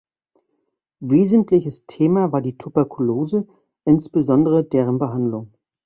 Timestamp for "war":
2.31-2.41